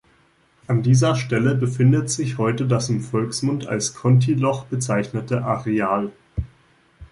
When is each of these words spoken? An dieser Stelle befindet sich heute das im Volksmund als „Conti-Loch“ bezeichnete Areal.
An 0.65 0.81
dieser 0.81 1.15
Stelle 1.15 1.53
befindet 1.53 2.09
sich 2.09 2.39
heute 2.39 2.65
das 2.65 2.89
im 2.89 3.01
Volksmund 3.01 3.67
als 3.67 3.93
„Conti-Loch“ 3.93 4.65
bezeichnete 4.65 5.43
Areal. 5.43 6.11